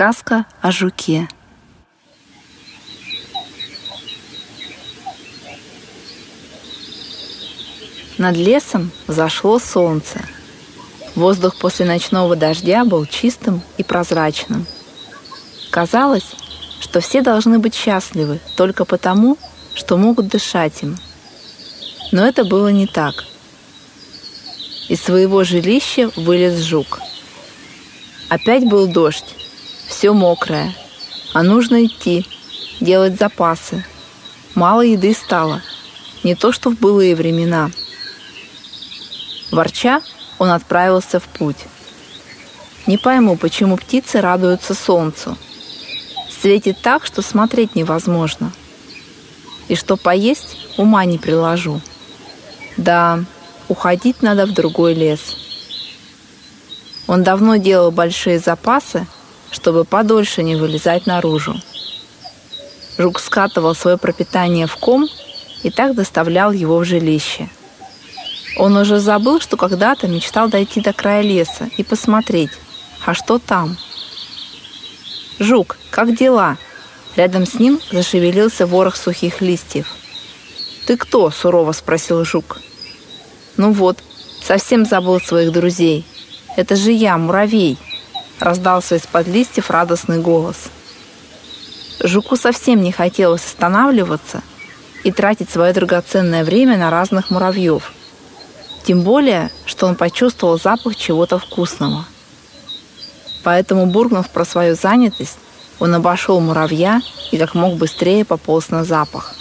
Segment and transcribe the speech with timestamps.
[0.00, 1.28] Сказка о жуке.
[8.16, 10.20] Над лесом зашло солнце.
[11.14, 14.66] Воздух после ночного дождя был чистым и прозрачным.
[15.68, 16.32] Казалось,
[16.80, 19.36] что все должны быть счастливы только потому,
[19.74, 20.96] что могут дышать им.
[22.10, 23.26] Но это было не так.
[24.88, 27.00] Из своего жилища вылез жук.
[28.30, 29.36] Опять был дождь,
[30.00, 30.74] все мокрое,
[31.34, 32.26] а нужно идти,
[32.80, 33.84] делать запасы.
[34.54, 35.60] Мало еды стало,
[36.22, 37.70] не то что в былые времена.
[39.50, 40.00] Ворча,
[40.38, 41.66] он отправился в путь.
[42.86, 45.36] Не пойму, почему птицы радуются солнцу.
[46.30, 48.52] Светит так, что смотреть невозможно.
[49.68, 51.82] И что поесть, ума не приложу.
[52.78, 53.22] Да,
[53.68, 55.36] уходить надо в другой лес.
[57.06, 59.06] Он давно делал большие запасы,
[59.50, 61.60] чтобы подольше не вылезать наружу.
[62.98, 65.08] Жук скатывал свое пропитание в ком
[65.62, 67.48] и так доставлял его в жилище.
[68.58, 72.50] Он уже забыл, что когда-то мечтал дойти до края леса и посмотреть,
[73.04, 73.76] а что там.
[75.38, 76.58] «Жук, как дела?»
[77.16, 79.88] Рядом с ним зашевелился ворох сухих листьев.
[80.86, 82.60] «Ты кто?»– сурово спросил Жук.
[83.56, 83.98] «Ну вот,
[84.42, 86.04] совсем забыл своих друзей.
[86.56, 87.78] Это же я, муравей!»
[88.40, 90.70] Раздался из-под листьев радостный голос.
[92.02, 94.42] Жуку совсем не хотелось останавливаться
[95.04, 97.92] и тратить свое драгоценное время на разных муравьев.
[98.84, 102.06] Тем более, что он почувствовал запах чего-то вкусного.
[103.42, 105.38] Поэтому, буркнув про свою занятость,
[105.78, 109.34] он обошел муравья и как мог быстрее пополз на запах.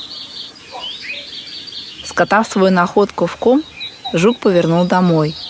[2.05, 3.63] Скотав свою находку в ком,
[4.13, 5.35] жук повернул домой–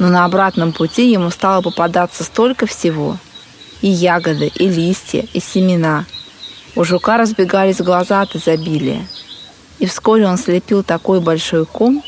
[0.00, 3.18] но на обратном пути ему стало попадаться столько всего.
[3.82, 6.06] И ягоды, и листья, и семена.
[6.74, 9.06] У жука разбегались глаза от изобилия.
[9.78, 12.02] И вскоре он слепил такой большой ком,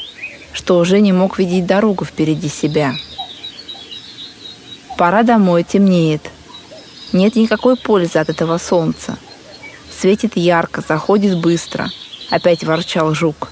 [0.55, 2.95] что уже не мог видеть дорогу впереди себя.
[4.97, 6.31] Пора домой, темнеет.
[7.13, 9.19] Нет никакой пользы от этого солнца.
[9.91, 11.91] Светит ярко, заходит быстро.
[12.31, 13.51] Опять ворчал жук.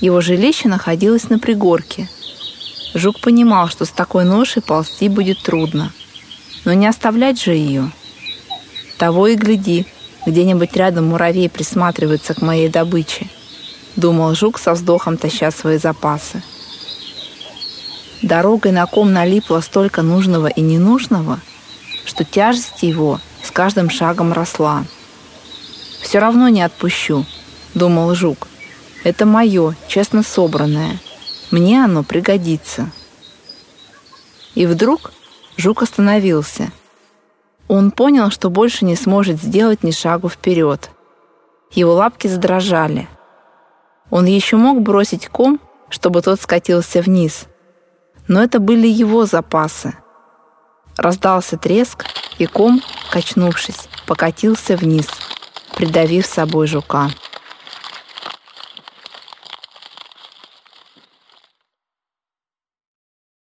[0.00, 2.08] Его жилище находилось на пригорке–
[2.94, 5.92] Жук понимал, что с такой ношей ползти будет трудно.
[6.64, 7.90] Но не оставлять же ее.
[8.98, 9.86] Того и гляди,
[10.26, 13.28] где-нибудь рядом муравей присматривается к моей добыче.
[13.96, 16.42] Думал Жук со вздохом, таща свои запасы.
[18.20, 21.40] Дорогой на ком налипло столько нужного и ненужного,
[22.04, 24.84] что тяжесть его с каждым шагом росла.
[26.00, 27.24] «Все равно не отпущу»,—
[27.74, 28.46] думал Жук.
[29.02, 31.00] «Это мое, честно собранное—
[31.52, 32.90] мне оно пригодится.
[34.54, 35.12] И вдруг
[35.56, 36.72] жук остановился.
[37.68, 40.90] Он понял, что больше не сможет сделать ни шагу вперед.
[41.70, 43.08] Его лапки задрожали.
[44.10, 47.46] Он еще мог бросить ком, чтобы тот скатился вниз.
[48.28, 49.94] Но это были его запасы.
[50.96, 52.04] Раздался треск,
[52.38, 55.06] и ком, качнувшись, покатился вниз,
[55.74, 57.10] придавив собой жука.